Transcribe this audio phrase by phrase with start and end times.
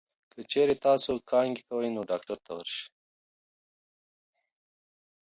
[0.33, 2.85] که چېرې تاسو کانګې کوئ، نو ډاکټر ته ورشئ.